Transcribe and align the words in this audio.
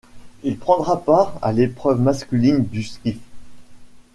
Il 0.41 0.57
prendra 0.57 0.99
part 1.03 1.37
à 1.43 1.51
l'épreuve 1.51 2.01
masculine 2.01 2.65
du 2.65 2.81
skiff. 2.81 3.19